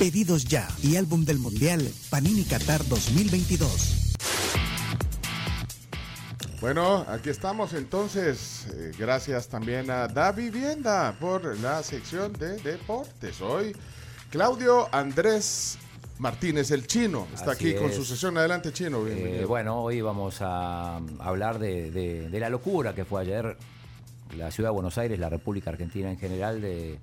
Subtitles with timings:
[0.00, 4.14] Pedidos Ya y Álbum del Mundial Panini Qatar 2022.
[6.62, 8.66] Bueno, aquí estamos entonces.
[8.72, 13.42] Eh, gracias también a Da Vivienda por la sección de deportes.
[13.42, 13.76] Hoy
[14.30, 15.76] Claudio Andrés
[16.18, 18.38] Martínez, el chino, está Así aquí con su sesión.
[18.38, 19.06] Adelante, chino.
[19.06, 23.54] Eh, bueno, hoy vamos a hablar de, de- de la locura que fue ayer
[24.34, 26.98] la ciudad de Buenos Aires, la República Argentina en general, de,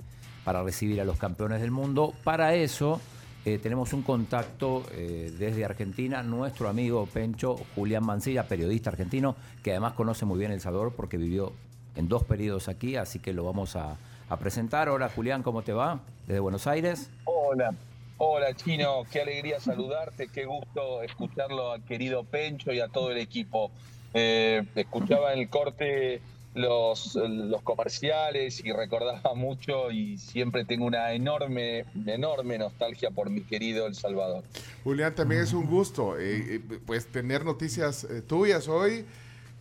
[0.47, 2.13] para recibir a los campeones del mundo.
[2.23, 3.01] Para eso
[3.43, 9.72] eh, tenemos un contacto eh, desde Argentina, nuestro amigo Pencho Julián Mancilla, periodista argentino, que
[9.72, 11.52] además conoce muy bien El Salvador porque vivió
[11.97, 13.97] en dos periodos aquí, así que lo vamos a,
[14.39, 14.88] presentar.
[14.88, 15.99] Hola Julián, ¿cómo te va?
[16.27, 17.09] Desde Buenos Aires.
[17.25, 17.73] Hola,
[18.16, 23.17] hola Chino, qué alegría saludarte, qué gusto escucharlo al querido Pencho y a todo el
[23.17, 23.69] equipo.
[24.13, 26.22] Eh, escuchaba en el corte
[26.58, 33.41] los, los comerciales y recordaba mucho y siempre tengo una enorme, enorme nostalgia por mi
[33.41, 34.44] querido El Salvador.
[34.83, 39.05] Julián, también es un gusto eh, eh, pues tener noticias eh, tuyas hoy.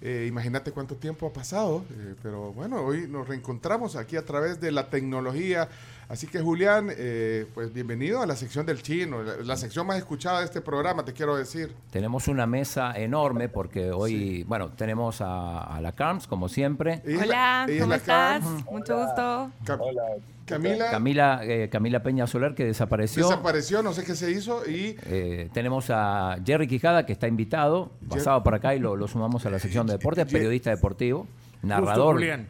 [0.02, 1.82] Eh, imagínate cuánto tiempo ha pasado,
[2.22, 5.68] pero bueno, hoy nos reencontramos aquí a través de la tecnología.
[6.08, 9.96] Así que Julián, eh, pues bienvenido a la sección del chino, la, la sección más
[9.98, 11.74] escuchada de este programa, te quiero decir.
[11.90, 17.02] Tenemos una mesa enorme porque hoy, bueno, tenemos a, a la Carms, como siempre.
[17.20, 18.44] Hola, es ¿cómo estás?
[18.70, 19.50] Mucho gusto.
[19.64, 20.02] Cam- Hola.
[20.46, 23.24] Camila Camila, eh, Camila Peña Soler, que desapareció.
[23.28, 27.90] desapareció, no sé qué se hizo y Eh, tenemos a Jerry Quijada, que está invitado,
[28.08, 31.26] pasado por acá y lo, lo sumamos a la sección de deportes, Jer- periodista deportivo,
[31.62, 32.46] narrador, Julián.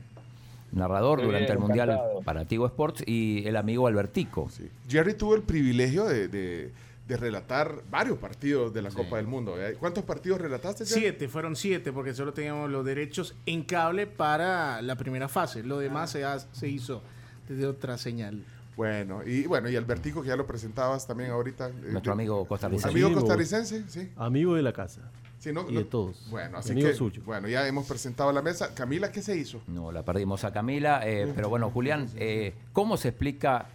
[0.72, 2.20] Narrador Muy durante bien, el Mundial encantado.
[2.22, 4.48] para Tigo Sports y el amigo Albertico.
[4.50, 4.68] sí.
[4.88, 6.72] Jerry tuvo el privilegio de, de-
[7.06, 9.54] de relatar varios partidos de la Copa del Mundo.
[9.62, 9.76] ¿eh?
[9.78, 10.84] ¿Cuántos partidos relataste?
[10.84, 11.00] Jerry?
[11.02, 15.62] Siete, fueron siete, porque solo teníamos los derechos en cable para la primera fase.
[15.62, 17.02] Lo demás se, ha- se hizo
[17.48, 18.42] desde otra señal.
[18.76, 21.68] Bueno, y bueno, y Albertico, que ya lo presentabas también ahorita.
[21.68, 22.88] eh, Nuestro amigo costarricense.
[22.90, 23.20] Amigo Amigo.
[23.20, 24.10] costarricense, sí.
[24.16, 25.02] Amigo de la casa.
[25.38, 26.28] Sí, no- Y no- de todos.
[26.30, 27.22] Bueno, así que, suyo.
[27.24, 28.74] bueno, ya hemos presentado la mesa.
[28.74, 29.60] Camila, ¿qué se hizo?
[29.68, 33.66] No, la perdimos a Camila, eh, pero bueno, Julián, eh, ¿cómo se explica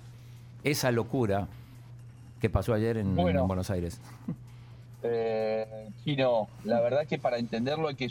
[0.64, 1.48] esa locura
[2.42, 3.42] que pasó ayer en, Bueno.
[3.42, 4.00] en Buenos Aires?
[5.04, 5.66] Eh,
[6.04, 8.08] Chino, la verdad que para entenderlo hay que,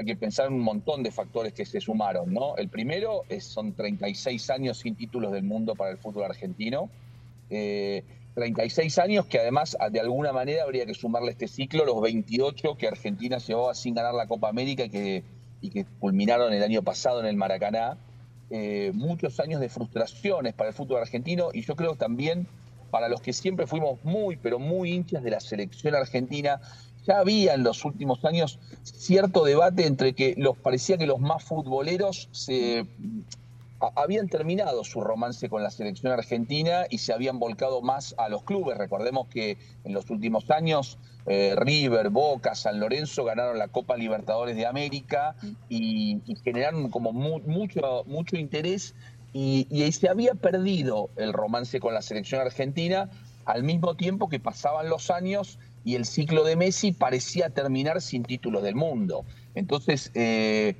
[0.00, 2.56] hay que pensar en un montón de factores que se sumaron, ¿no?
[2.56, 6.90] El primero es, son 36 años sin títulos del mundo para el fútbol argentino.
[7.48, 8.02] Eh,
[8.34, 12.88] 36 años que además de alguna manera habría que sumarle este ciclo los 28 que
[12.88, 17.36] Argentina llevaba sin ganar la Copa América y que, culminaron el año pasado en el
[17.36, 17.96] Maracaná.
[18.50, 22.46] Eh, muchos años de frustraciones para el fútbol argentino y yo creo también
[22.90, 26.60] para los que siempre fuimos muy, pero muy hinchas de la selección argentina,
[27.06, 31.42] ya había en los últimos años cierto debate entre que los parecía que los más
[31.42, 32.86] futboleros se
[33.96, 38.44] habían terminado su romance con la selección argentina y se habían volcado más a los
[38.44, 38.78] clubes.
[38.78, 44.56] Recordemos que en los últimos años eh, River, Boca, San Lorenzo ganaron la Copa Libertadores
[44.56, 45.36] de América
[45.68, 48.94] y, generaron como mu- mucho, mucho interés
[49.32, 53.10] y, y se había perdido el romance con la selección argentina
[53.44, 58.22] al mismo tiempo que pasaban los años y el ciclo de Messi parecía terminar sin
[58.22, 59.24] títulos del mundo.
[59.54, 60.76] Entonces, eh,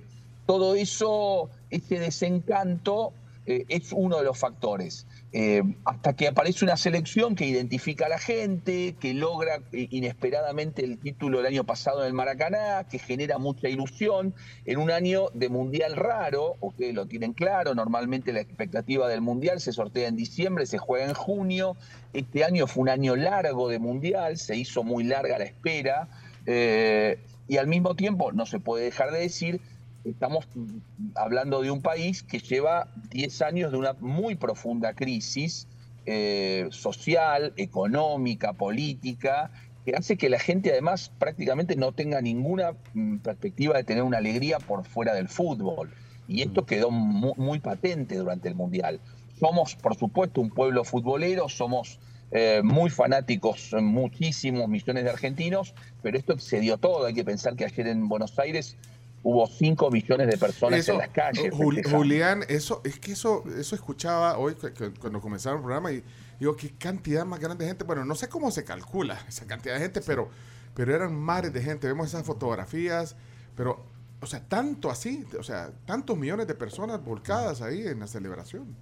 [0.46, 3.12] todo eso, ese desencanto,
[3.44, 5.06] eh, es uno de los factores.
[5.32, 10.84] Eh, hasta que aparece una selección que identifica a la gente, que logra eh, inesperadamente
[10.84, 14.32] el título el año pasado en el Maracaná, que genera mucha ilusión,
[14.64, 19.60] en un año de mundial raro, ustedes lo tienen claro, normalmente la expectativa del mundial
[19.60, 21.76] se sortea en diciembre, se juega en junio,
[22.12, 26.08] este año fue un año largo de mundial, se hizo muy larga la espera,
[27.48, 29.60] y al mismo tiempo, no se puede dejar de decir,
[30.04, 30.78] estamos mm,
[31.14, 35.68] hablando de un país que lleva 10 años de una muy profunda crisis
[36.04, 39.50] eh, social, económica, política,
[39.84, 44.18] que hace que la gente además prácticamente no tenga ninguna mm, perspectiva de tener una
[44.18, 45.92] alegría por fuera del fútbol.
[46.26, 49.00] Y esto quedó mu- muy, patente durante el Mundial.
[49.38, 51.98] Somos, por supuesto, un pueblo futbolero, somos
[52.30, 57.06] eh, muy fanáticos, muchísimos millones de argentinos, pero esto excedió todo.
[57.06, 58.76] Hay que pensar que ayer en Buenos Aires
[59.22, 61.52] hubo 5 millones de personas Eso, en las calles.
[61.52, 61.82] Jul-.
[61.90, 66.02] Julián, eso, es que eso, eso escuchaba hoy cu- cu- cuando comenzaron el programa y
[66.40, 67.84] Digo, qué cantidad más grande de gente.
[67.84, 70.28] Bueno, no sé cómo se calcula esa cantidad de gente, pero,
[70.74, 71.86] pero eran mares de gente.
[71.86, 73.14] Vemos esas fotografías,
[73.54, 73.84] pero,
[74.20, 78.74] o sea, tanto así, o sea, tantos millones de personas volcadas ahí en la celebración.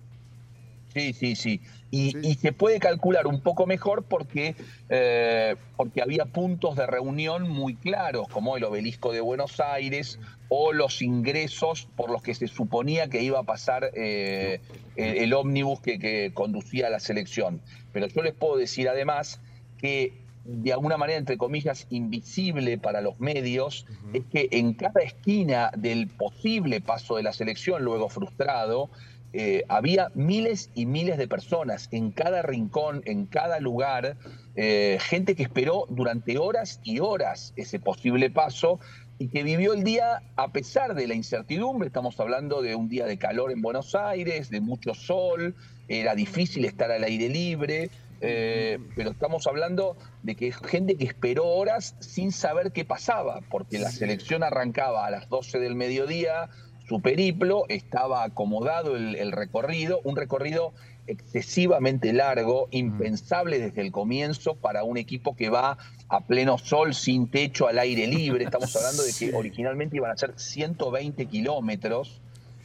[0.93, 1.61] Sí, sí, sí.
[1.93, 4.55] Y, se puede calcular un poco mejor porque,
[4.89, 10.73] eh, porque había puntos de reunión muy claros, como el obelisco de Buenos Aires o
[10.73, 14.61] los ingresos por los que se suponía que iba a pasar eh,
[14.97, 17.61] el, ómnibus que, conducía a la selección.
[17.93, 19.41] Pero yo les puedo decir además
[19.79, 20.13] que
[20.45, 26.09] de alguna manera, entre comillas, invisible para los medios, es que en cada esquina del
[26.09, 28.91] posible paso de la selección, luego frustrado,
[29.33, 34.17] eh, había miles y miles de personas en cada rincón, en cada lugar,
[34.57, 38.81] eh, gente que esperó durante horas y horas ese posible paso
[39.19, 41.87] y que vivió el día a pesar de la incertidumbre.
[41.87, 45.55] Estamos hablando de un día de calor en Buenos Aires, de mucho sol,
[45.89, 47.91] era difícil estar al aire libre.
[48.23, 53.79] Eh, pero estamos hablando de que gente que esperó horas sin saber qué pasaba, porque
[53.79, 56.51] la selección arrancaba a las 12 del mediodía,
[56.91, 60.73] su periplo, estaba acomodado el, recorrido, un recorrido
[61.07, 65.79] excesivamente largo, impensable desde el comienzo para un equipo que va
[66.09, 68.43] a pleno sol, sin techo, al aire libre.
[68.43, 72.21] Estamos hablando de que originalmente iban a ser 120 kilómetros.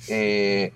[0.09, 0.73] Eh,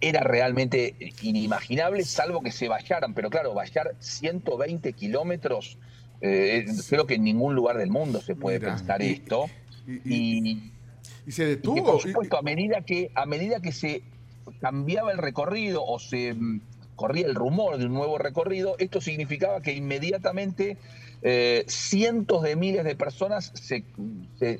[0.00, 3.14] era realmente inimaginable, salvo que se vallaran.
[3.14, 5.78] Pero claro, vallar 120 kilómetros,
[6.20, 9.46] eh, creo que en ningún lugar del mundo se puede pensar esto.
[10.04, 10.81] y y
[11.30, 11.84] se detuvo.
[11.84, 14.02] por supuesto, a medida que, a medida que se
[14.60, 16.60] cambiaba el recorrido o se mm,
[16.96, 20.76] corría el rumor de un nuevo recorrido, esto significaba que inmediatamente
[21.24, 23.84] eh, cientos de miles de personas se,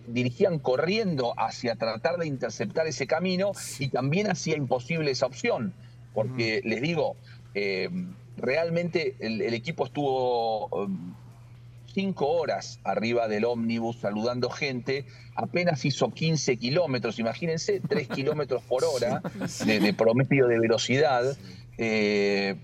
[0.07, 3.51] dirigían corriendo hacia tratar de interceptar ese camino
[3.81, 5.75] y también hacía imposible esa opción.
[6.15, 7.17] Porque les digo,
[7.55, 7.89] eh,
[8.37, 11.15] realmente el, equipo estuvo um,
[11.93, 15.05] cinco horas arriba del ómnibus saludando gente,
[15.35, 19.23] apenas hizo 15 kilómetros, imagínense, 3 kilómetros por hora
[19.65, 21.37] de, promedio de velocidad.
[21.79, 22.57] Eh,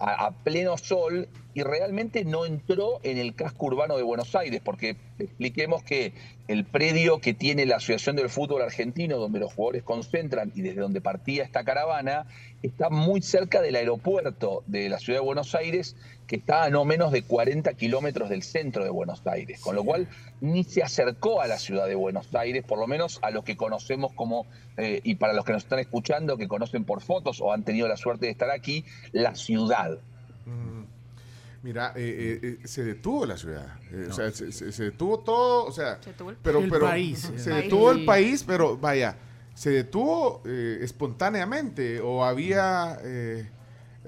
[0.00, 4.96] a, pleno sol y realmente no entró en el casco urbano de Buenos Aires, porque
[5.18, 6.12] expliquemos que
[6.48, 10.80] el predio que tiene la Asociación del Fútbol Argentino, donde los jugadores concentran y desde
[10.80, 12.26] donde partía esta caravana,
[12.62, 16.84] está muy cerca del aeropuerto de la ciudad de Buenos Aires, que está a no
[16.84, 20.06] menos de 40 kilómetros del centro de Buenos Aires, con lo cual
[20.40, 23.56] ni se acercó a la ciudad de Buenos Aires, por lo menos a los que
[23.56, 27.52] conocemos como, eh, y para los que nos están escuchando, que conocen por fotos o
[27.52, 29.98] han tenido la suerte de estar aquí, la ciudad.
[30.46, 30.79] Mm.
[31.62, 33.78] Mira, eh, eh, se detuvo la ciudad,
[34.08, 36.00] o sea, se, detuvo todo, o sea,
[36.42, 39.16] pero, pero país, se detuvo el país, pero vaya,
[39.52, 42.98] se detuvo espontáneamente o había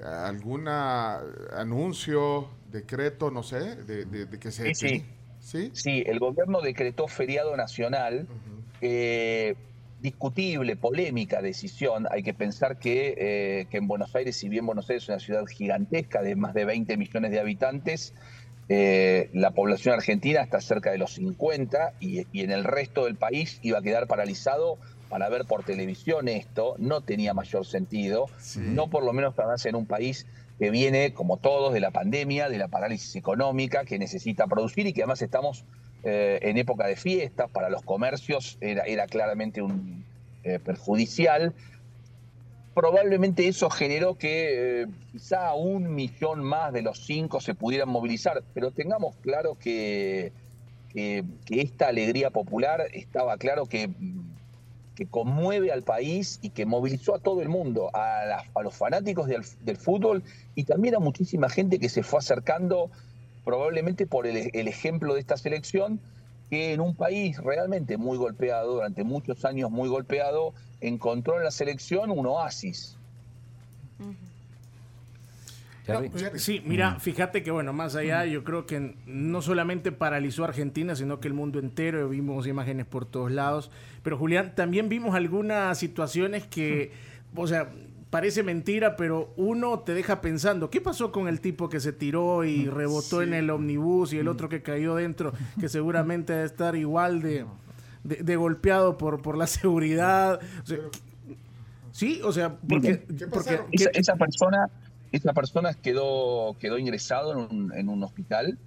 [0.03, 4.73] algún anuncio, decreto, no sé, de, que se...
[4.73, 5.05] Sí,
[5.39, 5.69] sí.
[5.73, 6.03] sí.
[6.07, 8.27] el gobierno decretó feriado nacional.
[8.81, 9.55] Eh,
[10.03, 12.07] discutible, polémica decisión.
[12.11, 15.19] Hay que pensar que, eh, que, en Buenos Aires, si bien Buenos Aires es una
[15.19, 18.13] ciudad gigantesca de más de 20 millones de habitantes,
[18.67, 23.15] eh, la población argentina está cerca de los 50 y, y, en el resto del
[23.15, 24.77] país iba a quedar paralizado
[25.09, 28.25] para ver por televisión esto, no tenía mayor sentido,
[28.57, 30.25] no por lo menos para en un país
[30.57, 34.93] que viene, como todos, de la pandemia, de la parálisis económica, que necesita producir y
[34.93, 35.65] que además estamos
[36.03, 40.05] eh, en época de fiestas, para los comercios era, era claramente un
[40.43, 41.53] eh, perjudicial.
[42.73, 48.43] Probablemente eso generó que eh, quizá un millón más de los cinco se pudieran movilizar,
[48.53, 50.31] pero tengamos claro que,
[50.91, 53.89] que esta alegría popular estaba claro que
[54.95, 59.77] que conmueve al país y que movilizó a todo el mundo, a, los fanáticos del,
[59.77, 60.23] fútbol
[60.55, 62.91] y también a muchísima gente que se fue acercando
[63.43, 65.99] probablemente por el, ejemplo de esta selección,
[66.49, 71.51] que en un país realmente muy golpeado, durante muchos años muy golpeado, encontró en la
[71.51, 72.97] selección un oasis.
[76.35, 76.99] Sí, mira, mm.
[77.01, 81.33] fíjate que bueno, más allá, yo creo que no solamente paralizó Argentina, sino que el
[81.33, 83.69] mundo entero, vimos imágenes por todos lados.
[84.01, 86.91] Pero Julián, también vimos algunas situaciones que,
[87.35, 87.69] o sea,
[88.13, 92.43] parece mentira, pero uno te deja pensando, ¿qué pasó con el tipo que se tiró
[92.43, 96.75] y rebotó en el omnibus y el otro que cayó dentro, que seguramente debe estar
[96.75, 97.47] igual de,
[98.03, 100.39] de, golpeado por, por la seguridad?
[101.91, 104.69] sí, o sea, porque, porque esa persona
[105.11, 108.59] esa persona quedó, quedó ingresado en un, hospital.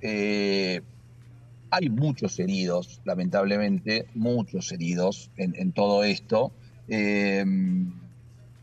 [0.00, 0.80] Eh,
[1.68, 6.52] hay muchos heridos, lamentablemente, muchos heridos en, todo esto.
[6.88, 7.44] Eh,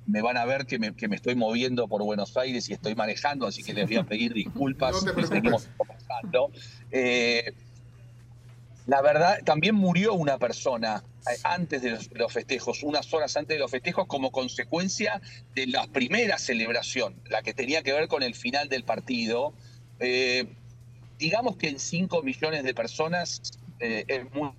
[0.07, 2.95] me van a ver que me, que me, estoy moviendo por Buenos Aires y estoy
[2.95, 4.95] manejando, así que les voy a pedir disculpas.
[5.05, 5.69] No te seguimos
[6.91, 7.53] eh,
[8.87, 13.59] la verdad, también murió una persona eh, antes de los, festejos, unas horas antes de
[13.59, 15.21] los festejos, como consecuencia
[15.55, 19.53] de la primera celebración, la que tenía que ver con el final del partido.
[19.99, 20.55] Eh,
[21.17, 23.41] digamos que en 5 millones de personas
[23.79, 24.51] es muy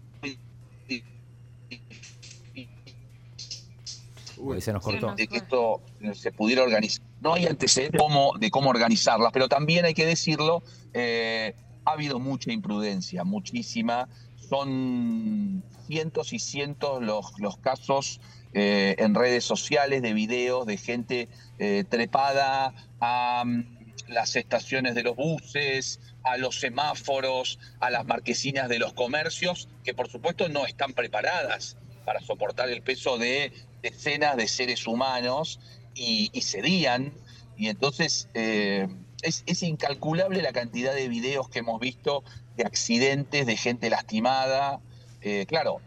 [4.61, 5.15] se nos cortó.
[5.15, 5.81] De que esto
[6.15, 7.05] se pudiera organizar.
[7.21, 11.93] No hay antecedentes de cómo, de cómo organizarlas, pero también hay que decirlo, eh, ha
[11.93, 14.09] habido mucha imprudencia, muchísima.
[14.49, 18.21] Son cientos y cientos los, los casos
[18.55, 23.65] eh, en redes sociales de videos de gente eh, trepada a mm,
[24.09, 29.95] las estaciones de los buses, a los semáforos, a las marquesinas de los comercios, que
[29.95, 35.61] por supuesto no están preparadas para soportar el peso de decenas de seres humanos
[35.95, 37.12] y, cedían.
[37.57, 38.89] Y entonces eh,
[39.23, 42.25] es, incalculable la cantidad de videos que hemos visto
[42.57, 44.81] de accidentes, de gente lastimada.
[45.21, 45.81] Eh, claro,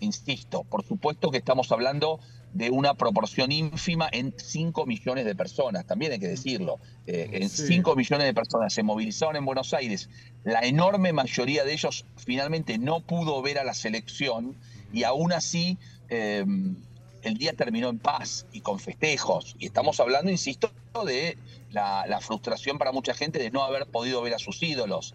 [0.00, 2.20] insisto, por supuesto que estamos hablando
[2.54, 6.78] de una proporción ínfima en 5 millones de personas, también hay que decirlo.
[7.06, 10.08] Eh, en 5 millones de personas se movilizaron en Buenos Aires.
[10.44, 14.56] La enorme mayoría de ellos finalmente no pudo ver a la selección
[14.92, 15.76] y aún así
[17.22, 19.56] el día terminó en paz y con festejos.
[19.58, 20.70] Y estamos hablando, insisto,
[21.04, 21.38] de
[21.70, 25.14] la, frustración para mucha gente de no haber podido ver a sus ídolos.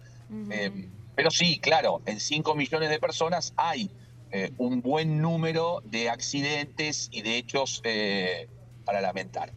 [0.50, 3.90] Eh, pero sí, claro, en 5 millones de personas hay
[4.32, 8.48] eh, un buen número de accidentes y de hechos eh,
[8.84, 9.52] para lamentar.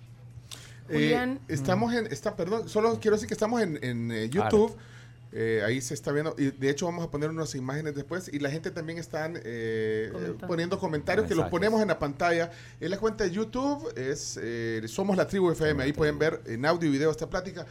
[1.47, 4.75] estamos en, está, perdón, solo quiero decir que estamos en, YouTube.
[5.31, 8.39] Eh, ahí se está viendo, y de hecho vamos a poner unas imágenes después, y
[8.39, 10.11] la gente también está eh,
[10.47, 12.51] poniendo comentarios que los ponemos en la pantalla.
[12.79, 16.65] En la cuenta de YouTube es eh, Somos la Tribu FM, ahí pueden ver en
[16.65, 17.65] audio y video esta plática.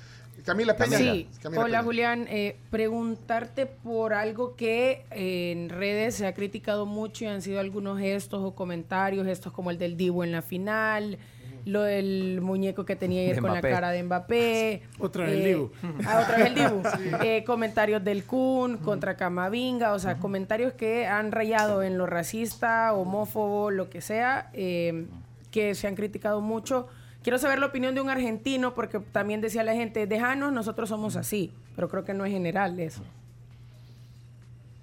[0.45, 0.99] Camila Peña.
[0.99, 1.29] Sí.
[1.57, 2.29] Hola Julián,
[2.71, 8.45] preguntarte por algo que en redes se ha criticado mucho y han sido algunos gestos
[8.45, 11.19] o comentarios, gestos como el del Divo en la final,
[11.67, 14.83] lo del muñeco que tenía ayer con la cara de Mbappé.
[15.01, 15.71] Otra vez el eh, Dibu.
[16.07, 16.83] Ah, otra vez el Dibu.
[17.25, 22.95] Eh, comentarios del Kun contra Camavinga, o sea, comentarios que han rayado en lo racista,
[22.95, 25.07] homófobo, lo que sea, eh,
[25.51, 26.87] que se han criticado mucho.
[27.23, 31.17] Quiero saber la opinión de un argentino, porque también decía la gente, déjanos, nosotros somos
[31.17, 33.03] así, pero creo que no es general eso.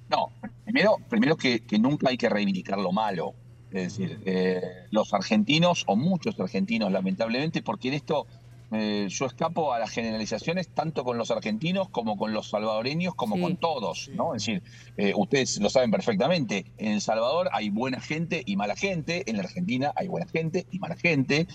[0.10, 0.32] No,
[0.66, 3.36] primero, primero que, que nunca hay que reivindicar lo malo.
[3.74, 4.62] Es decir, eh,
[4.92, 8.28] los argentinos, o muchos argentinos lamentablemente, porque en esto
[8.72, 13.40] eh, yo escapo a las generalizaciones tanto con los argentinos como con los salvadoreños, como
[13.42, 14.36] con todos, ¿no?
[14.36, 14.62] Es decir,
[14.98, 19.38] eh, ustedes lo saben perfectamente, en El Salvador hay buena gente y mala gente, en
[19.38, 21.48] la Argentina hay buena gente y mala gente,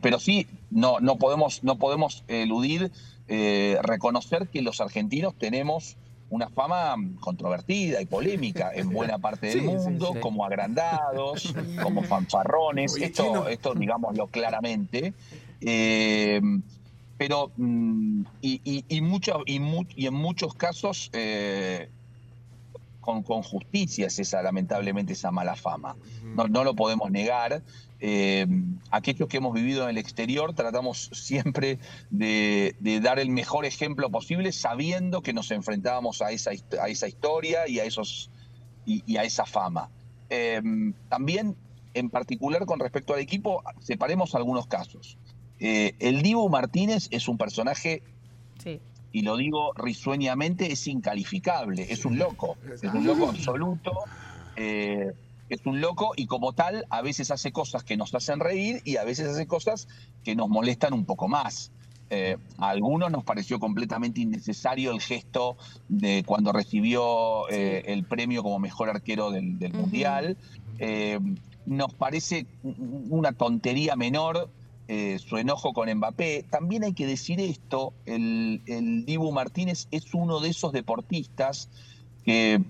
[0.00, 2.90] pero sí, no, no podemos, no podemos eludir
[3.28, 5.96] reconocer que los argentinos tenemos
[6.28, 13.48] una fama controvertida y polémica en buena parte del mundo, como agrandados, como fanfarrones, esto,
[13.48, 15.14] esto digámoslo claramente.
[15.68, 16.38] Eh,
[17.16, 19.02] pero, mm, y, y, y,
[19.96, 21.88] y, en muchos casos, eh,
[23.00, 25.96] con, con, justicia es esa, lamentablemente, esa mala fama.
[26.22, 27.62] No, no lo podemos negar.
[27.98, 28.46] Eh,
[28.90, 31.78] aquellos que hemos vivido en el exterior tratamos siempre
[32.10, 36.50] de, dar el mejor ejemplo posible sabiendo que nos enfrentábamos a esa,
[36.80, 38.30] a esa historia y a, esos,
[38.84, 39.90] y, a esa fama.
[40.28, 40.60] Eh,
[41.08, 41.56] también,
[41.94, 45.18] en particular con respecto al equipo, separemos algunos casos.
[45.58, 48.02] Eh, el Divo Martínez es un personaje,
[49.12, 53.92] y lo digo risueñamente, es incalificable, es un loco, es un loco absoluto.
[54.56, 55.12] Eh,
[55.48, 58.96] es un loco y como tal a veces hace cosas que nos hacen reír y
[58.96, 59.88] a veces hace cosas
[60.24, 61.72] que nos molestan un poco más.
[62.08, 65.56] Eh, a algunos nos pareció completamente innecesario el gesto
[65.88, 70.36] de cuando recibió eh, el premio como mejor arquero del, Mundial.
[70.78, 71.18] Eh,
[71.64, 74.50] nos parece una tontería menor
[75.18, 76.44] su enojo con Mbappé.
[76.48, 81.68] También hay que decir esto, el, el Dibu Martínez es uno de esos deportistas
[82.24, 82.62] que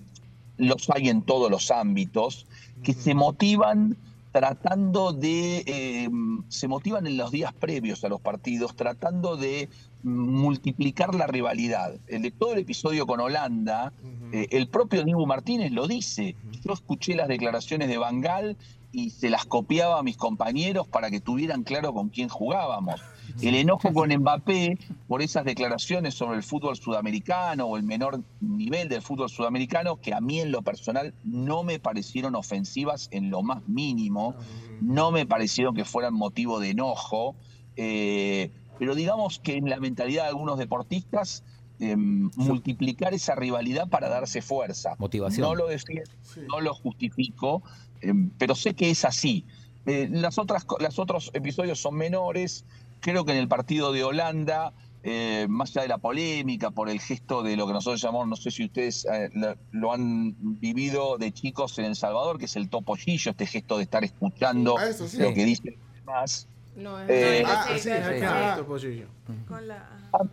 [0.57, 2.47] los hay en todos los ámbitos,
[2.87, 3.97] que se motivan
[4.31, 6.09] tratando de, eh,
[6.49, 9.69] se motivan en los días previos a los partidos, tratando de
[10.05, 11.97] multiplicar la rivalidad.
[12.07, 13.93] El de todo el episodio con Holanda,
[14.31, 16.37] eh, el propio Dibu Martínez lo dice.
[16.65, 18.57] Yo escuché las declaraciones de Bangal
[18.97, 23.03] y se las copiaba a mis compañeros para que tuvieran claro con quién jugábamos.
[23.43, 28.89] El enojo con Mbappé por esas declaraciones sobre el fútbol sudamericano o el menor nivel
[28.89, 33.43] del fútbol sudamericano, que a mí en lo personal no me parecieron ofensivas en lo
[33.43, 34.35] más mínimo,
[34.81, 37.37] no me parecieron que fueran motivo de enojo,
[37.77, 41.45] eh, pero digamos que en la mentalidad de algunos deportistas,
[41.81, 44.97] em, multiplicar esa rivalidad para darse fuerza.
[44.99, 45.47] Motivación.
[45.47, 46.11] No lo defiendo,
[46.49, 47.63] no lo justifico,
[48.01, 49.45] em, pero sé que es así.
[49.87, 52.65] Eh, las otras, los otros episodios son menores.
[53.01, 54.73] Creo que en el partido de Holanda,
[55.05, 58.35] eh, más allá de la polémica por el gesto de lo que nosotros llamamos, no
[58.35, 59.31] sé si ustedes eh,
[59.71, 63.85] lo, han vivido de chicos en El Salvador, que es el topollillo, este gesto de
[63.85, 64.87] estar escuchando Ah,
[65.19, 66.49] lo que dicen los demás.
[66.75, 68.57] No, es Eh, ah, sí, sí, Acá,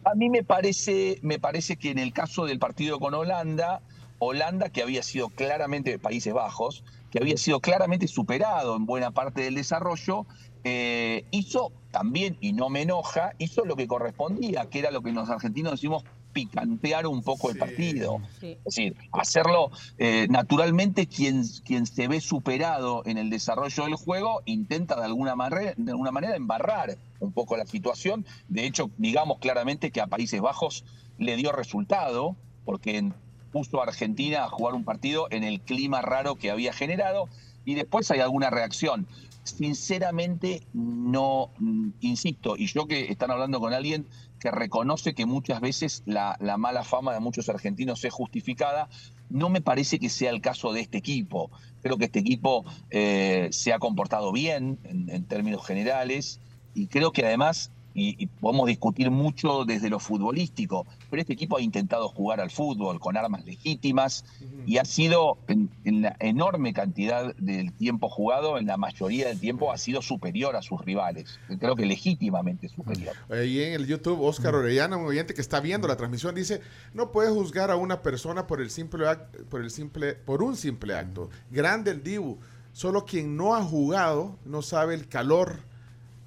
[0.05, 3.81] a mí me parece, me parece que en el caso del partido con Holanda,
[4.17, 9.41] Holanda, que había sido claramente, Países Bajos, que había sido claramente superado en buena parte
[9.43, 10.25] del desarrollo,
[10.63, 15.11] eh, hizo también, y no me enoja, hizo lo que correspondía, que era lo que
[15.11, 18.17] los argentinos decimos picantear un poco el partido.
[18.39, 18.57] Sí.
[18.65, 24.41] Es decir, hacerlo eh, naturalmente quien, quien se ve superado en el desarrollo del juego
[24.45, 28.25] intenta de alguna, manera, de alguna manera embarrar un poco la situación.
[28.47, 30.83] De hecho, digamos claramente que a Países Bajos
[31.19, 33.13] le dio resultado porque en-
[33.53, 37.29] puso a Argentina a jugar un partido en el clima raro que había generado
[37.63, 39.07] y después hay alguna reacción.
[39.43, 44.07] Sinceramente, no, mm, insisto, y yo que están hablando con alguien
[44.39, 48.89] que reconoce que muchas veces la, la mala fama de muchos argentinos es justificada,
[49.29, 51.51] no me parece que sea el caso de este equipo.
[51.81, 56.39] Creo que este equipo eh, se ha comportado bien en, en términos generales
[56.73, 61.57] y creo que además, y, y podemos discutir mucho desde lo futbolístico, pero este equipo
[61.57, 64.25] ha intentado jugar al fútbol con armas legítimas
[64.65, 69.39] y ha sido, en, en la enorme cantidad del tiempo jugado, en la mayoría del
[69.39, 71.39] tiempo, ha sido superior a sus rivales.
[71.59, 73.15] Creo que legítimamente superior.
[73.29, 76.61] Ahí en el YouTube, Oscar Orellana, un oyente que está viendo la transmisión, dice,
[76.93, 80.55] no puedes juzgar a una persona por el simple act- por el simple, por un
[80.55, 81.29] simple acto.
[81.51, 82.37] Grande el Dibu.
[82.71, 85.59] Solo quien no ha jugado no sabe el calor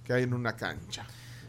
[0.05, 1.05] que hay en una cancha.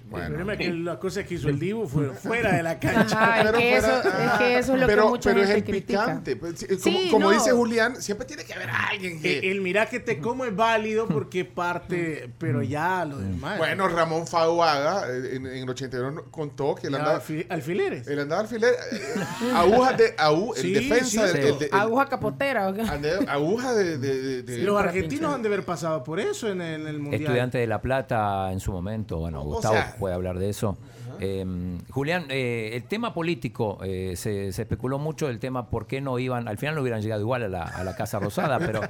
[0.08, 0.28] El Bueno.
[0.28, 3.22] problema es que la cosa que hizo el Dibu fue fuera de la cancha.
[3.22, 5.44] Ajá, es Pero que, eso, fuera- es que eso es lo pero, que mucha pero
[5.44, 6.00] es el critica.
[6.06, 6.36] picante.
[6.38, 7.32] Pues, sí, Como, Sí, como no.
[7.32, 9.40] dice Julián, siempre tiene que haber alguien que...
[9.40, 13.58] Eh, El mira que te como es válido porque parte, pero ya lo demás.
[13.58, 18.08] Bueno, Ramón Faduaga eh, en, en el 82 contó que él Ya, andaba, alfi- alfileres.
[18.08, 19.24] él andaba alfiler, eh,
[19.56, 21.50] agujas de, agu- en Sí, defensa sí, del- sí.
[21.54, 22.70] el de- el- Aguja capotera.
[22.70, 22.82] ¿o qué?
[22.84, 26.62] ande- aguja de, de- de- de- Los argentinos han de haber pasado por eso en
[26.62, 27.22] el, en el mundial.
[27.24, 30.78] Estudiante de La Plata en su momento, bueno, O Gustavo sea- puede hablar de eso.
[31.20, 31.46] Eh,
[31.90, 36.20] Julián, eh, el tema político, eh, se, se especuló mucho el tema por qué no
[36.20, 38.82] iban, al final no hubieran llegado igual a la, a la Casa Rosada, pero,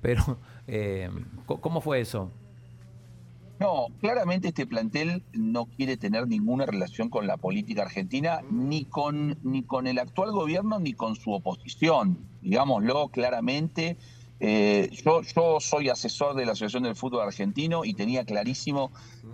[0.00, 0.38] pero
[1.46, 2.30] ¿cómo fue eso?
[3.58, 9.38] No, claramente este plantel no quiere tener ninguna relación con la política argentina, ni con,
[9.44, 12.18] ni con el actual gobierno, ni con su oposición.
[12.40, 13.96] Digámoslo claramente.
[14.44, 18.90] Eh, yo, yo soy asesor de la Asociación del Fútbol Argentino y tenía clarísimo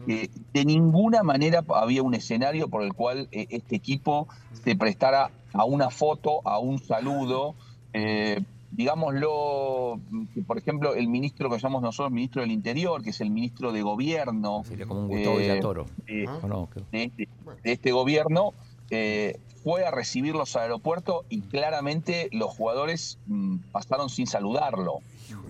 [0.06, 5.30] que de ninguna manera había un escenario por el cual eh, este equipo se prestara
[5.54, 7.54] a una foto, a un saludo.
[7.94, 8.38] eh,
[8.70, 9.98] digámoslo,
[10.46, 13.80] por ejemplo, el ministro que llamamos nosotros ministro del Interior, que es el ministro de
[13.80, 15.86] Gobierno Sería como un Gustavo Villatoro.
[16.26, 16.38] Ah.
[16.42, 16.68] ¿o no?
[16.68, 17.28] Que- de, este,
[17.64, 18.52] de este gobierno,
[18.90, 25.01] eh, fue a recibirlos al aeropuerto y claramente los jugadores mm, pasaron sin saludarlo.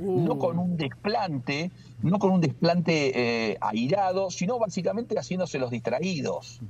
[0.00, 1.70] No con un desplante,
[2.02, 6.60] no con un desplante eh, airado, sino básicamente haciéndose los distraídos.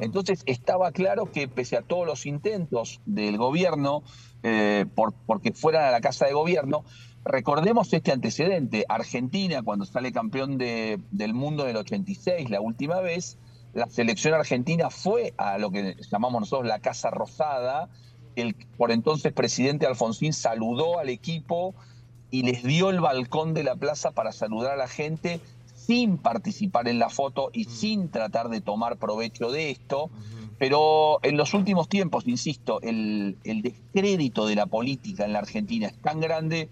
[0.00, 4.02] Entonces estaba claro que pese a todos los intentos del gobierno
[4.42, 6.84] eh, por porque fueran a la casa de gobierno,
[7.24, 8.84] recordemos este antecedente.
[8.88, 13.38] Argentina, cuando sale campeón de- del mundo en el 86, la última vez,
[13.74, 17.88] la selección argentina fue a lo que llamamos nosotros la Casa Rosada.
[18.36, 21.74] El por entonces presidente Alfonsín saludó al equipo
[22.30, 25.40] y les dio el balcón de la plaza para saludar a la gente
[25.74, 30.10] sin participar en la foto y sin tratar de tomar provecho de esto.
[30.58, 35.88] Pero en los últimos tiempos, insisto, el, el descrédito de la política en la Argentina
[35.88, 36.70] es tan grande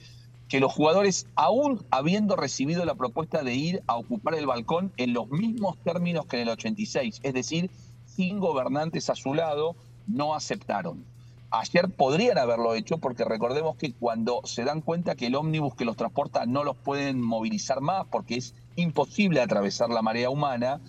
[0.51, 5.13] que los jugadores, aún habiendo recibido la propuesta de ir a ocupar el balcón en
[5.13, 7.71] los mismos términos que en el 86, es decir,
[8.05, 9.77] sin gobernantes a su lado,
[10.09, 11.05] no aceptaron.
[11.53, 15.85] Ayer podrían haberlo hecho porque recordemos que cuando se dan cuenta que el ómnibus que
[15.85, 20.81] los transporta no los pueden movilizar más porque es imposible atravesar la marea humana,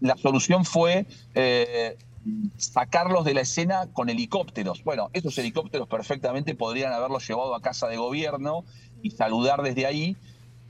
[0.00, 1.96] la solución fue eh,
[2.56, 4.84] sacarlos de la escena con helicópteros.
[4.84, 8.64] Bueno, esos helicópteros perfectamente podrían haberlos llevado a casa de gobierno
[9.02, 10.16] y saludar desde ahí,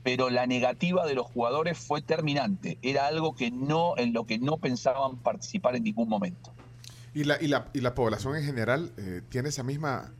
[0.03, 2.77] pero la negativa de los jugadores fue terminante.
[2.81, 6.51] Era algo que no, en lo que no pensaban participar en ningún momento.
[7.13, 10.11] ¿Y la, y la, y la población en general eh, tiene esa misma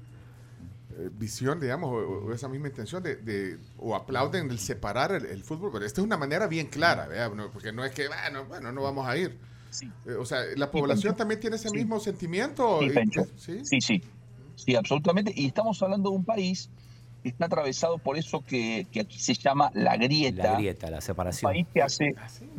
[0.98, 5.72] eh, visión, digamos, o, esa misma intención de, o aplauden el separar el, fútbol?
[5.72, 7.08] Pero esta es una manera bien clara,
[7.54, 9.38] porque no es que, bueno, bueno, no vamos a ir.
[10.06, 12.82] Eh, o sea, ¿la población también tiene ese mismo sentimiento?
[13.38, 14.02] Sí, sí, sí,
[14.56, 15.32] sí, absolutamente.
[15.36, 16.70] Y estamos hablando de un país
[17.24, 20.44] está atravesado por eso que, aquí se llama la grieta.
[20.44, 21.50] La grieta, la separación.
[21.50, 22.16] Un país que hace,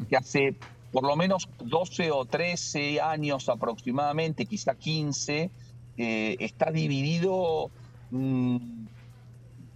[0.08, 0.56] que hace
[0.92, 5.50] por lo menos 12 o 13 años aproximadamente, quizá 15,
[5.96, 7.70] eh, está dividido
[8.10, 8.56] mm,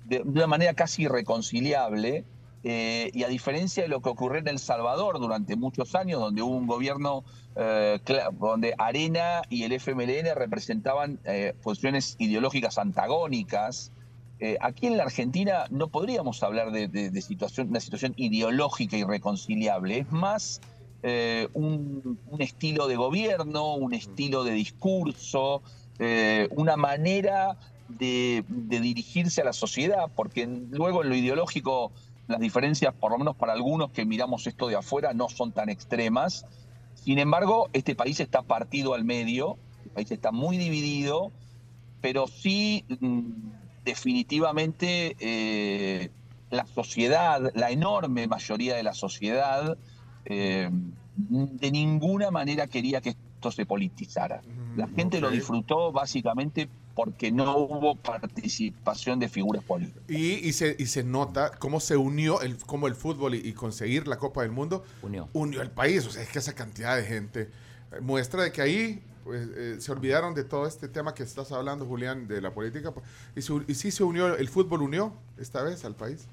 [0.05, 2.25] de, una manera casi irreconciliable.
[2.69, 6.43] Eh, y a diferencia de lo que ocurrió en El Salvador durante muchos años, donde
[6.43, 7.23] hubo un gobierno
[7.55, 8.01] eh,
[8.41, 11.21] donde Arena y el FMLN representaban
[11.63, 13.93] posiciones ideológicas antagónicas,
[14.61, 19.99] aquí en la Argentina no podríamos hablar de, situación, una situación ideológica irreconciliable.
[20.01, 20.61] Es más
[21.09, 25.63] eh, un, estilo de gobierno, un estilo de discurso,
[26.01, 27.57] eh, una manera
[27.89, 31.93] de, dirigirse a la sociedad, porque luego en lo ideológico
[32.27, 35.69] las diferencias, por lo menos para algunos que miramos esto de afuera, no son tan
[35.69, 36.45] extremas.
[36.95, 41.31] Sin embargo, este país está partido al medio, el país está muy dividido,
[42.01, 43.31] pero sí mm,
[43.87, 46.11] definitivamente eh,
[46.51, 49.79] la sociedad, la enorme mayoría de la sociedad,
[50.27, 50.69] eh,
[51.17, 54.43] de ninguna manera quería que esto se politizara.
[54.77, 60.03] La gente lo disfrutó básicamente porque no hubo participación de figuras políticas.
[60.09, 64.17] Y, se, y se nota cómo se unió, el, cómo el fútbol y, conseguir la
[64.19, 65.29] Copa del Mundo unió.
[65.33, 66.07] unió el país.
[66.07, 67.51] O sea, es que esa cantidad de gente
[67.93, 71.53] eh, muestra de que ahí pues, eh, se olvidaron de todo este tema que estás
[71.53, 72.95] hablando, Julián, de la política.
[73.35, 76.27] Y, y sí se unió, el fútbol unió esta vez al país.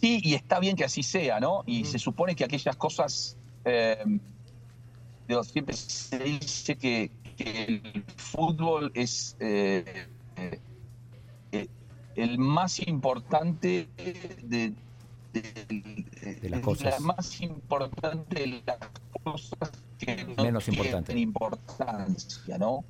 [0.00, 1.62] sí, y está bien que así sea, ¿no?
[1.66, 4.04] Y se supone que aquellas cosas, eh,
[5.44, 10.06] siempre se dice que, el fútbol es eh,
[11.52, 11.68] eh,
[12.14, 14.74] el más importante de,
[16.42, 17.00] las cosas.
[17.00, 18.78] más importante de las
[19.22, 21.18] cosas que menos importante.
[21.18, 22.84] importancia, ¿no?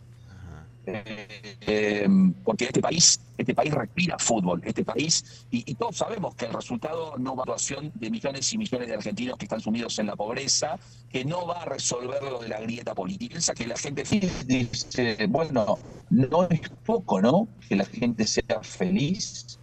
[0.86, 2.08] Eh,
[2.42, 7.16] porque este país, este país respira fútbol, este país, y, todos sabemos que el resultado
[7.18, 10.16] no va a actuación de millones y millones de argentinos que están sumidos en la
[10.16, 10.78] pobreza,
[11.10, 13.32] que no va a resolver lo de la grieta política.
[13.32, 14.02] Piensa que la gente
[14.46, 15.78] dice, bueno,
[16.10, 17.48] no es poco, ¿no?
[17.68, 19.58] Que la gente sea feliz.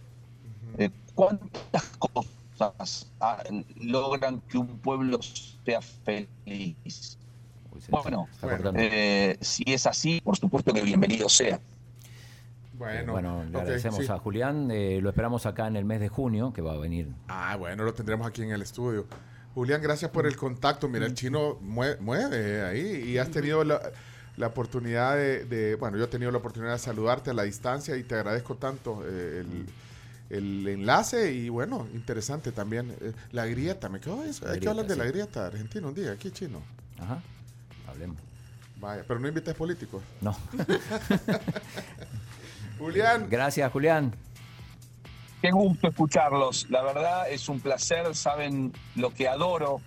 [0.78, 3.42] Eh, ¿Cuántas cosas ah,
[3.76, 5.20] logran que un pueblo
[5.64, 7.18] sea feliz?
[7.88, 8.28] Bueno,
[8.74, 11.60] eh, si es así, por supuesto que bienvenido sea.
[12.78, 14.70] Bueno, le agradecemos a Julián.
[14.70, 17.08] Eh, lo esperamos acá en el mes de junio, que va a venir.
[17.28, 19.06] Ah, bueno, lo tendremos aquí en el estudio.
[19.54, 20.88] Julián, gracias por el contacto.
[20.88, 23.80] Mira, el chino mueve, ahí y has tenido la,
[24.46, 28.14] oportunidad de, Bueno, yo he tenido la oportunidad de saludarte a la distancia y te
[28.14, 29.66] agradezco tanto eh, el,
[30.30, 32.94] enlace y bueno, interesante también.
[33.32, 34.48] la grieta, me quedo eso.
[34.48, 36.62] Hay que hablar de la grieta argentina un día, aquí chino.
[36.98, 37.22] Ajá.
[37.88, 38.18] Hablemos.
[38.80, 40.02] Vaya, pero no invites políticos.
[40.20, 40.36] No.
[42.78, 43.26] Julián.
[43.28, 44.14] Gracias, Julián.
[45.42, 46.68] Qué gusto escucharlos.
[46.70, 48.14] La verdad es un placer.
[48.14, 49.80] Saben lo que adoro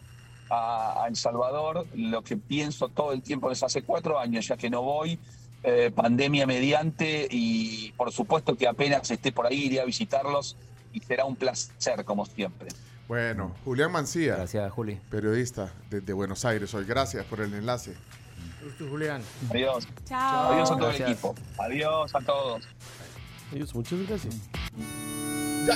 [0.49, 4.69] a, El Salvador, lo que pienso todo el tiempo desde hace cuatro años, ya que
[4.69, 5.17] no voy.
[5.63, 10.57] Eh, pandemia mediante y por supuesto que apenas esté por ahí iré a visitarlos
[10.91, 12.69] y será un placer como siempre.
[13.07, 14.37] Bueno, Julián Mancía.
[14.37, 14.99] Gracias, Juli.
[15.11, 16.85] Periodista desde Buenos Aires hoy.
[16.85, 17.93] Gracias por el enlace.
[18.79, 19.21] Julián.
[19.51, 19.87] Adiós.
[20.05, 20.53] Chao.
[20.53, 21.35] Adiós a todo el equipo.
[21.59, 22.63] Adiós a todos.
[23.51, 24.35] Adiós, muchas gracias.
[25.67, 25.75] Ya,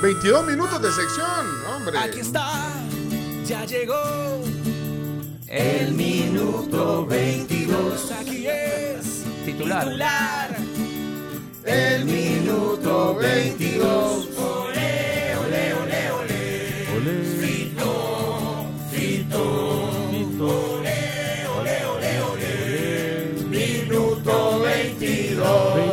[0.00, 1.98] 22 minutos de sección, hombre.
[1.98, 2.70] Aquí está,
[3.44, 3.96] ya llegó
[5.56, 8.12] el minuto 22.
[8.12, 9.84] Aquí es titular.
[9.84, 10.56] titular.
[11.64, 14.28] El minuto 22.
[23.50, 25.86] Minuto 22.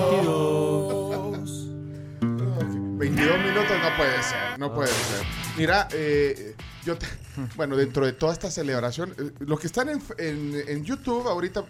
[2.97, 5.25] 22 minutos no puede ser, no puede ser.
[5.55, 6.97] Mira, eh, yo
[7.55, 11.65] bueno, dentro de toda esta celebración, eh, los que están en, en, YouTube ahorita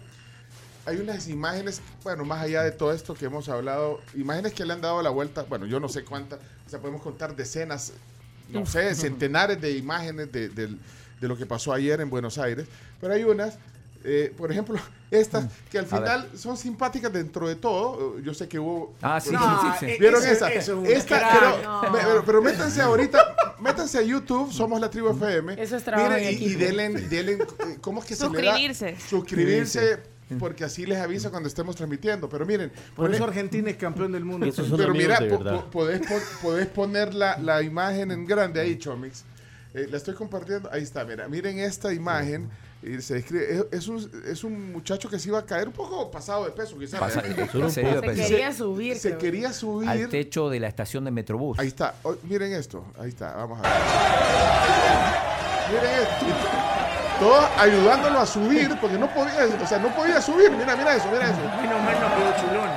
[0.86, 4.72] hay unas imágenes, bueno, más allá de todo esto que hemos hablado, imágenes que le
[4.72, 7.92] han dado la vuelta, bueno, yo no sé cuántas, o sea, podemos contar decenas,
[8.50, 10.76] no sé, centenares de imágenes de, de,
[11.20, 12.66] de lo que pasó ayer en Buenos Aires,
[13.00, 13.58] pero hay unas
[14.06, 14.78] Eh, por ejemplo,
[15.10, 18.18] estas que al final son simpáticas dentro de todo.
[18.20, 18.94] Yo sé que hubo.
[19.00, 19.96] Ah, sí, sí, sí, sí.
[19.98, 20.52] ¿Vieron Eso- esa?
[20.52, 21.32] eso es un Esta, crack.
[21.40, 21.90] pero, No.
[21.90, 25.54] me- pero, pero métanse ahorita, métanse a YouTube, somos la tribu FM.
[25.62, 27.38] Eso es trabajo Miren, en y, y denle, denle,
[27.80, 28.52] ¿cómo es que se le da?
[28.52, 28.96] Suscribirse.
[29.08, 29.98] Suscribirse,
[30.38, 32.28] porque así les avisa cuando estemos transmitiendo.
[32.28, 34.44] Pero miren, Por pone- eso Argentina es campeón del mundo.
[34.46, 35.64] Esos son pero mira, de po-
[36.42, 39.24] podés poner la, la imagen en grande ahí, Chomix.
[39.72, 40.68] Eh, la estoy compartiendo.
[40.72, 41.26] Ahí está, mira.
[41.26, 42.50] Miren esta imagen.
[42.86, 45.72] Y se describe, es, es un, es un muchacho que se iba a caer un
[45.72, 47.00] poco pasado de peso, quizás.
[47.12, 48.98] Se quería subir.
[48.98, 49.88] Se quería subir.
[49.88, 51.58] al techo de la estación de Metrobús.
[51.58, 51.94] Ahí está.
[52.02, 52.84] Oh, miren esto.
[53.00, 53.32] Ahí está.
[53.36, 53.72] Vamos a ver.
[55.70, 56.26] Miren esto.
[57.20, 60.50] Todos ayudándolo a subir porque no podía, o sea, no podía subir.
[60.50, 61.40] Mira, mira eso, mira eso.
[61.62, 62.68] Menos mal no quedó chulón.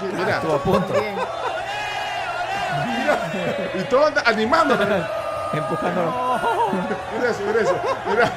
[0.00, 0.36] Sí, mira.
[0.36, 0.92] Estuvo a punto.
[0.94, 1.14] Bien.
[3.80, 4.82] Y todos anda- animándolo.
[5.52, 6.40] Empujándolo.
[7.18, 7.76] Mira eso, mira eso.
[8.08, 8.32] Mira.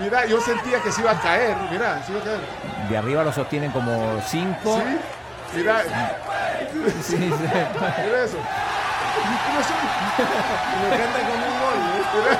[0.00, 1.56] Mira, yo sentía que se iba a caer.
[1.70, 2.40] Mira, se iba a caer.
[2.88, 4.80] De arriba lo sostienen como cinco.
[4.84, 4.98] ¿Sí?
[5.58, 5.82] Mira,
[7.02, 7.16] Sí, sí.
[7.18, 8.38] mira eso.
[10.90, 11.78] Canta como un gol.
[11.92, 12.38] ¿eh?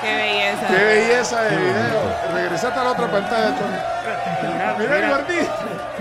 [0.00, 0.66] Qué belleza.
[0.68, 2.00] Qué belleza de video.
[2.34, 3.78] Regresate a la otra pantalla, Tony.
[4.52, 5.34] Mira, Mira el mira, Martí.
[5.34, 5.46] El y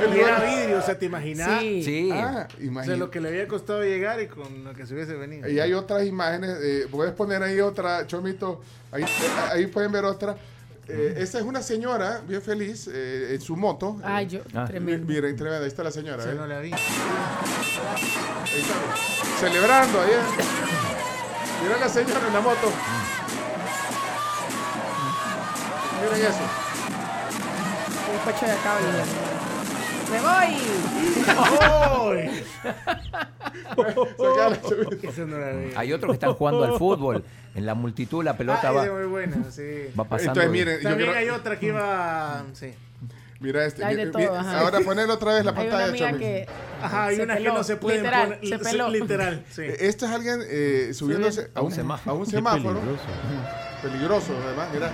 [0.04, 1.62] era vidrio, o sea, ¿te imaginas?
[1.62, 1.84] Sí.
[1.84, 2.10] Sí.
[2.12, 2.48] Ah,
[2.80, 5.50] O sea, lo que le había costado llegar y con lo que se hubiese venido.
[5.50, 6.58] Y hay otras imágenes.
[6.62, 8.62] eh, puedes poner ahí otra, Chomito.
[8.92, 9.04] Ahí,
[9.52, 10.36] ahí pueden ver otra.
[10.88, 13.98] Eh, esta es una señora bien feliz eh, en su moto.
[14.04, 14.66] Ay, yo, Ah.
[14.66, 15.06] tremendo.
[15.06, 15.62] Miren, tremenda.
[15.62, 16.24] Ahí está la señora.
[16.24, 16.36] Esa ¿eh?
[16.36, 16.72] no la vi.
[16.74, 16.80] Ahí
[18.60, 18.74] está.
[19.40, 20.20] Celebrando ayer.
[21.64, 22.72] Mira la señora en la moto.
[26.02, 26.46] Miren eso.
[28.12, 29.39] Un coche de cable.
[30.10, 30.56] ¡Me voy!
[32.16, 32.30] Vi.
[35.76, 37.24] Hay otros que están jugando al fútbol.
[37.56, 39.88] En la multitud la pelota Ah, va, muy buena, sí.
[40.00, 40.40] va pasando.
[40.40, 42.44] Entonces, miren, yo También quiero- hay otra que iba.
[42.54, 42.74] Sí.
[43.40, 43.84] Mira este.
[43.84, 44.60] Hay de mi- todo, mi- ajá.
[44.60, 46.20] ahora ponelo otra vez la Hay una pantalla, amiga Chomito.
[46.20, 46.48] que.
[46.82, 48.48] Ajá, hay unas que no se pueden Literal, poner.
[48.48, 48.90] se peló.
[48.90, 49.62] Literal, sí.
[49.66, 52.16] Este es alguien eh, subiéndose a un, semáforo.
[52.16, 52.64] a un semáforo.
[52.80, 53.04] peligroso.
[53.82, 54.92] Peligroso, además, mira.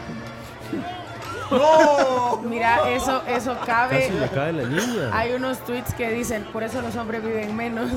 [2.43, 4.07] Mira, eso, eso cabe.
[4.07, 5.09] Casi le cae la niña.
[5.13, 7.91] Hay unos tweets que dicen, por eso los hombres viven menos.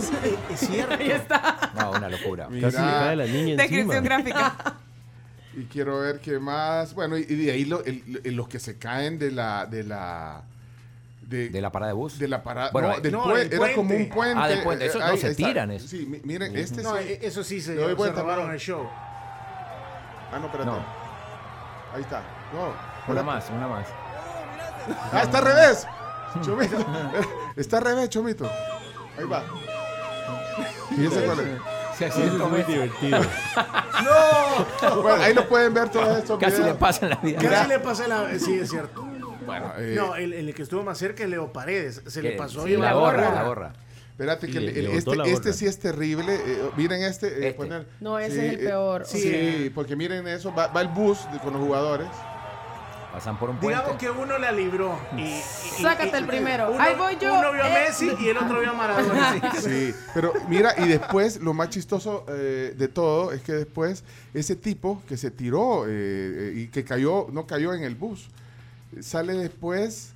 [0.51, 0.95] Es cierto.
[0.95, 1.71] Ahí está.
[1.75, 2.47] No, una locura.
[2.49, 4.17] Casi le cae la niña Descripción encima.
[4.17, 4.75] gráfica.
[5.57, 6.95] Y quiero ver qué más.
[6.95, 9.67] Bueno, y, de ahí lo- el- el- los que se caen de la.
[9.67, 10.43] De la
[11.23, 12.19] de, De la parada de bus.
[12.19, 12.71] de la parada.
[12.73, 14.39] Bueno, no, eh, no, del era como un puente.
[14.43, 14.87] Ah, del puente.
[14.87, 15.47] Eso eh, no, ahí se está.
[15.47, 15.87] tiran eso.
[15.89, 17.05] Sí, mi- miren, este No, sí.
[17.07, 18.53] e- eso sí se, se robaron ¿no?
[18.53, 18.89] el show.
[20.33, 20.71] Ah, no, espérate.
[20.71, 20.77] No.
[21.95, 22.23] Ahí está.
[22.53, 22.73] No.
[23.09, 23.87] Una más, una más.
[25.13, 25.87] Ah, está al revés.
[26.43, 26.77] Chomito.
[27.57, 28.49] Está al revés, Chomito.
[29.19, 29.43] Ahí va.
[30.97, 31.49] ¿Y ese cuál es?
[31.99, 33.19] Se es muy divertido.
[35.03, 37.39] Bueno, ahí lo pueden ver todos estos Casi le pasa en la vida.
[37.41, 38.39] Casi le pasé la.
[38.39, 39.03] Sí, es cierto.
[39.45, 42.03] Bueno, eh, No, el, el que estuvo más cerca es Leo Paredes.
[42.07, 43.35] Se le pasó sí, y la la gorra, gorra.
[43.35, 43.73] la gorra.
[44.13, 46.35] espérate que el- le- el- le botó este, este sí es terrible.
[46.35, 47.27] eh, miren este.
[47.29, 47.55] eh, Este.
[47.55, 49.07] poner- No, ese sí, es el eh, peor.
[49.07, 49.73] Sí, Sí.
[49.75, 50.55] porque miren eso.
[50.55, 52.07] Va, va el bus de- con los jugadores.
[53.13, 53.79] Pasan por un puente.
[53.79, 54.99] Digamos que uno la libró.
[55.17, 55.41] Y,
[55.83, 56.71] Sácate y- el primero.
[56.71, 57.39] Uno, Ahí voy yo.
[57.39, 57.85] Uno vio a Eh.
[57.87, 59.53] Messi y el otro vio a Maradona.
[59.61, 59.95] sí.
[60.15, 65.03] Pero mira, y después lo más chistoso eh, de todo es que después ese tipo
[65.09, 68.29] que se tiró eh, y que cayó, no cayó en el bus,
[69.01, 70.13] sale después,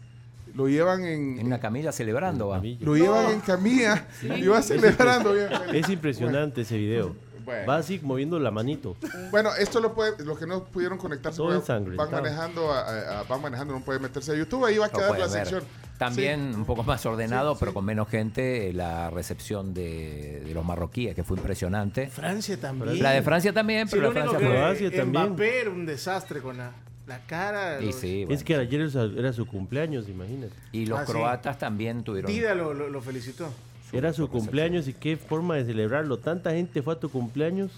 [0.55, 2.61] lo llevan en, En una camilla celebrando va.
[2.81, 5.35] Lo llevan en camilla y va celebrando.
[5.73, 7.17] Es impresionante ese video.
[7.45, 7.67] Bueno.
[7.67, 8.97] Va así moviendo la manito.
[9.31, 12.11] Bueno, esto lo puede, los que no pudieron conectarse Todo ensangrentado.
[12.11, 14.89] van manejando, a- a- a- van manejando, no pueden meterse a YouTube, ahí va a
[14.91, 15.47] quedar la pueden ver.
[15.47, 15.65] sección.
[15.99, 17.75] También un poco más ordenado, Sí, pero sí.
[17.75, 22.09] con menos gente, eh, la recepción de, de los marroquíes, que fue impresionante.
[22.09, 23.01] Francia también.
[23.03, 24.55] La de Francia también, pero la Francia que fue...
[24.55, 25.27] Croacia también.
[25.29, 26.73] Mbappé era un desastre con la,
[27.07, 27.81] la cara.
[27.81, 28.81] Y los- sí, Es que ayer
[29.17, 30.53] era su- cumpleaños, imagínate.
[30.73, 31.13] Y los Ah, sí.
[31.13, 32.29] croatas también tuvieron...
[32.33, 33.49] Dida lo, lo- lo felicitó.
[33.93, 36.19] Era su cumpleaños y qué forma de celebrarlo.
[36.19, 37.71] Tanta gente fue a tu cumpleaños,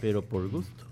[0.00, 0.87] pero por gusto.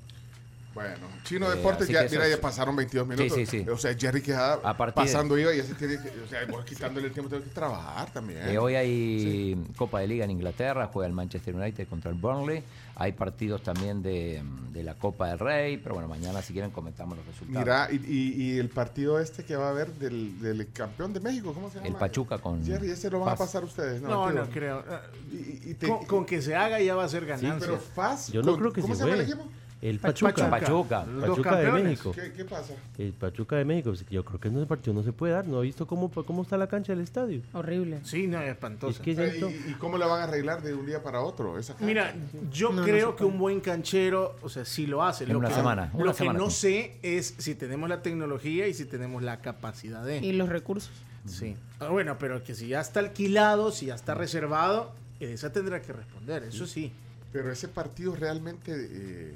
[0.77, 3.33] Bueno, Chino Eh, Deportes, ya, mira, es- ya pasaron 22 minutos.
[3.35, 3.67] sí, sí.
[3.69, 6.45] O sea, Jerry queda A partir de- pasando iba y así tiene que, o sea,
[6.51, 8.47] vos quitándole el tiempo, tengo que trabajar también.
[8.47, 12.63] Eh, hoy hay Copa de Liga en Inglaterra, juega el Manchester United contra el Burnley.
[12.99, 17.17] Hay partidos también de, de la Copa del Rey, pero bueno, mañana si quieren comentamos
[17.17, 17.59] los resultados.
[17.67, 21.21] Mira, y, y- y el partido este que va a haber del, del campeón de
[21.21, 21.89] México, ¿cómo se llama?
[21.89, 22.63] el Pachuca con...
[22.65, 24.09] Jerry, ese lo van a pasar ustedes, ¿no?
[24.09, 24.85] No, no creo.
[25.33, 27.57] Y, y te- Con, con que se haga ya va a ser Sí, ganancia.
[27.59, 29.49] pero Faz, Yo no con- creo que ¿cómo se se llama el equipo?
[29.89, 30.51] El Pachuca.
[30.51, 31.05] Pachuca.
[31.09, 32.13] El Pachuca de México.
[32.13, 32.75] ¿Qué, qué pasa?
[32.99, 33.93] El Pachuca de México.
[34.11, 35.47] Yo creo que en ese partido no se puede dar.
[35.47, 37.41] No he visto cómo, cómo está la cancha del estadio.
[37.53, 38.01] Horrible.
[38.03, 38.91] Sí, no, es espantoso.
[38.91, 41.03] Es que es Eh, esto- ¿Y, y cómo la van a arreglar de un día
[41.03, 41.59] para otro?
[41.59, 41.77] Esa?
[41.81, 42.15] Mira,
[42.51, 45.25] yo No, no creo que un buen canchero, o sea, sí lo hace.
[45.25, 48.03] En lo una que, semana, Lo una que semana no sé es si tenemos la
[48.03, 50.19] tecnología y si tenemos la capacidad de.
[50.19, 50.91] Y los recursos.
[51.27, 51.57] Sí.
[51.81, 55.93] Ah, bueno, pero que si ya está alquilado, si ya está reservado, esa tendrá que
[55.93, 56.93] responder, eso sí.
[57.33, 58.73] Pero ese partido realmente...
[58.75, 59.35] eh,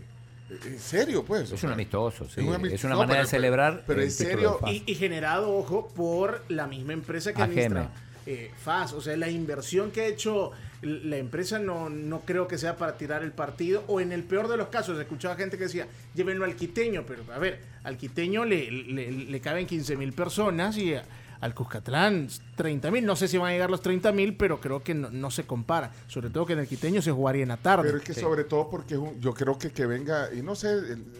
[0.66, 1.50] en serio, pues.
[1.52, 2.32] Es un amistoso, sí.
[2.40, 2.86] es un Es, amistoso.
[2.88, 3.84] una No, manera pero- de celebrar.
[3.86, 4.58] pero en serio.
[4.66, 7.50] Y, y generado, ojo, por la misma empresa que AGM.
[7.52, 7.90] administra
[8.26, 8.92] eh, FAS.
[8.92, 12.96] O sea, la inversión que ha hecho la empresa no, no creo que sea para
[12.96, 13.82] tirar el partido.
[13.86, 17.04] O en el peor de los casos, escuchaba gente que decía, llévenlo al quiteño.
[17.06, 21.02] Pero a ver, al quiteño le, le, le caben 15 mil personas y a-
[21.40, 23.04] al Cuscatlán 30 mil.
[23.06, 25.44] No sé si van a llegar los 30 mil, pero creo que no, no se
[25.44, 25.90] compara.
[26.06, 27.84] Sobre todo que en el quiteño se jugaría en la tarde.
[27.86, 28.20] Pero es que Sí.
[28.20, 30.68] sobre todo porque es un- yo creo que que venga, y no sé,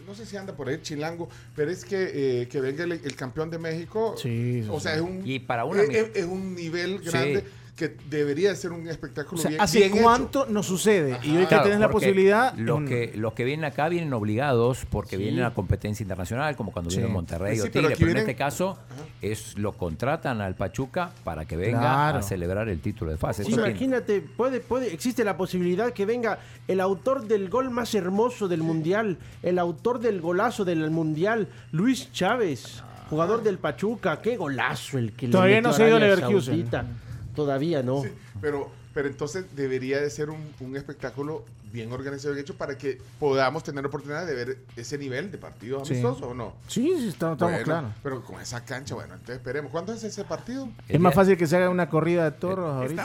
[0.05, 3.15] no sé si anda por ahí chilango, pero es que, eh, que venga el, el
[3.15, 4.15] campeón de México.
[4.17, 6.99] Sí, sí, o sea, es un, Y para una es, mi- es- es un nivel
[7.03, 7.39] Sí.
[7.75, 10.03] Que debería de ser un O espectáculo sea, bien, ¿hace bien hecho.
[10.03, 11.17] cuánto no sucede?
[11.23, 12.53] Y hoy que Claro, tenés la posibilidad...
[12.55, 16.71] Los un- que, los que vienen acá vienen obligados porque vienen a competencia internacional, como
[16.71, 16.97] cuando Sí.
[16.97, 17.81] vino Monterrey Sí, o Tigre.
[17.81, 18.77] Pero en vienen- este caso,
[19.21, 22.17] es lo contratan al Pachuca para que venga Claro.
[22.19, 23.43] a celebrar el título de fase.
[23.49, 28.61] Imagínate, puede, puede, existe la posibilidad que venga el autor del gol más hermoso del
[28.61, 35.13] mundial, el autor del golazo del mundial, Luis Chávez, jugador del Pachuca, qué golazo el
[35.13, 36.41] que le Todavía metió no a se ha ido Leverkusen.
[36.41, 36.85] Saudita.
[37.35, 38.03] Todavía no.
[38.03, 38.09] Sí,
[38.41, 42.99] pero, pero entonces debería de ser un, un espectáculo bien organizado y hecho para que
[43.19, 45.93] podamos tener la oportunidad de ver ese nivel de partido Sí.
[45.93, 46.53] amistoso o no.
[46.67, 47.91] Sí, sí, estamos, estamos Bueno, claros.
[48.03, 49.71] Pero con esa cancha, bueno, entonces esperemos.
[49.71, 50.69] ¿Cuándo es ese partido?
[50.87, 53.03] el Es más fácil que se haga una corrida de toros ahorita.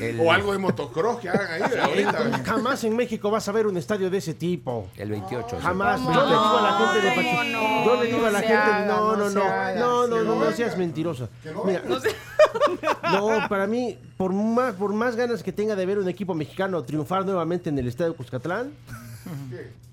[0.00, 2.42] el- O algo de motocross que hagan ahí ahorita.
[2.44, 4.88] Jamás en México vas a ver un estadio de ese tipo.
[4.96, 5.56] El 28.
[5.56, 5.62] sí.
[5.62, 6.00] Jamás.
[6.00, 7.44] ¿Cómo Yo le digo a la gente de ¿Cómo Pachuca.
[7.48, 7.84] no?
[7.84, 9.74] Yo le digo a la gente, haga, no, no no, no, haga.
[9.80, 11.28] no, no, no, no no seas mentirosa.
[11.64, 11.82] Mira,
[13.12, 16.80] no, para mí, por más, por más ganas que tenga de ver un equipo mexicano
[16.84, 18.70] triunfar nuevamente en el estadio Cuscatlán,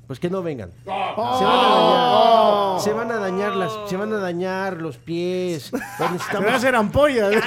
[0.06, 0.70] pues que no vengan.
[0.86, 1.10] Se van
[1.50, 5.72] a dañar, se van a dañar las, se van a dañar los pies.
[5.72, 7.44] Se van a hacer ampollas.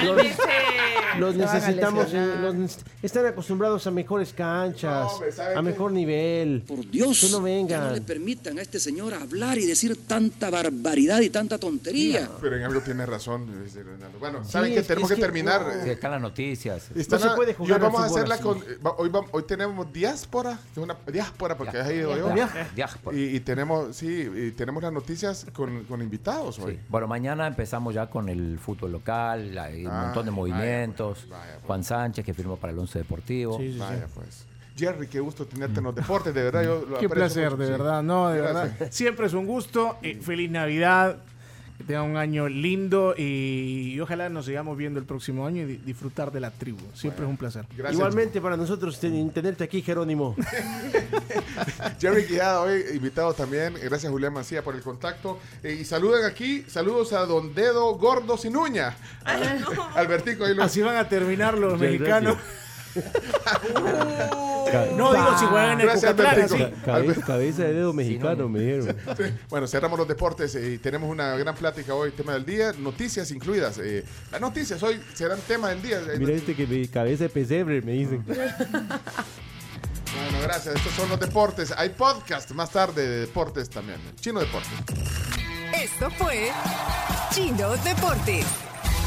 [1.19, 2.37] Los necesitamos, lesionar.
[2.39, 5.61] los neces- están acostumbrados a mejores canchas, No, hombre, ¿sabe a qué?
[5.61, 6.63] mejor nivel.
[6.67, 7.87] Por Dios, Que no vengan.
[7.87, 12.29] no le permitan a este señor hablar y decir tanta barbaridad y tanta tontería.
[12.41, 13.47] Pero en algo tiene razón.
[14.19, 15.61] Bueno, saben Sí, que tenemos que, que terminar.
[15.61, 15.71] no.
[15.83, 16.89] Eh, están las noticias.
[16.95, 18.43] están No se puede jugar hoy vamos a al fútbol hacerla así.
[18.43, 18.57] con.
[18.59, 20.59] eh, Hoy, tenemos diáspora.
[20.75, 22.33] una diáspora porque has ido yo.
[22.75, 23.17] Diáspora.
[23.17, 26.73] Y, y tenemos, sí, y tenemos las noticias con, con invitados hoy.
[26.73, 26.79] Sí.
[26.89, 31.02] Bueno, mañana empezamos ya con el fútbol local, hay un Ay, montón de movimientos.
[31.09, 31.59] Pues, vaya.
[31.65, 33.59] Juan Sánchez, que firmó para el Once Deportivo.
[33.77, 34.45] Vaya, pues.
[34.75, 36.63] Jerry, qué gusto tenerte en los deportes, de verdad.
[36.63, 37.71] Yo lo Qué placer, mucho, de sí.
[37.71, 38.01] verdad.
[38.01, 38.79] No, de Gracias.
[38.79, 38.87] verdad.
[38.91, 39.97] Siempre es un gusto.
[40.01, 41.17] Eh, feliz Navidad.
[41.83, 45.65] Que tenga un año lindo y, y ojalá nos sigamos viendo el próximo año y
[45.65, 46.79] di- disfrutar de la tribu.
[46.93, 47.65] Siempre es un placer.
[47.75, 47.93] Gracias.
[47.95, 50.35] Igualmente para nosotros ten- tenerte aquí, Jerónimo.
[51.99, 53.73] Jerry Quijada hoy invitado también.
[53.83, 55.39] Gracias Julián Mancía por el contacto.
[55.61, 58.95] Eh, y saluden aquí, saludos a Don Dedo Gordo Sin Uña.
[59.95, 62.37] Albertico, ahí lo Así van a terminar los mexicanos.
[64.95, 67.21] No digo si juegan en el Gracias, así.
[67.25, 68.97] Cabeza de dedo mexicano, me dijeron.
[69.49, 73.31] Bueno, cerramos los deportes eh, y tenemos una gran plática hoy, tema del día, noticias
[73.31, 73.77] incluidas.
[73.77, 75.99] Eh, las noticias hoy serán tema del día.
[75.99, 78.23] Eh, Mira este que me, cabeza de pesebre, me dicen.
[80.15, 80.75] Bueno, gracias.
[80.75, 81.73] Estos son los deportes.
[81.75, 83.99] Hay podcast más tarde de deportes también.
[84.19, 84.71] Chino Deportes.
[85.75, 86.51] Esto fue
[87.31, 88.45] Chino Deportes.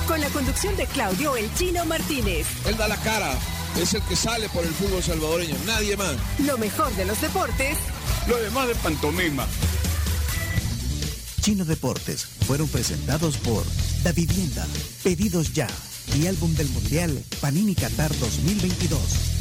[0.08, 2.46] Con la conducción de Claudio El Chino Martínez.
[2.66, 3.30] Él da la cara.
[3.80, 5.54] Es el que sale por el fútbol salvadoreño.
[5.66, 6.14] Nadie más.
[6.38, 7.76] Lo mejor de los deportes
[8.26, 9.46] Lo demás de pantomima.
[11.42, 13.64] Chino Deportes fueron presentados por
[14.02, 14.66] Da Vivienda,
[15.04, 15.68] Pedidos Ya
[16.16, 19.35] y Álbum del Mundial Panini Qatar 2022.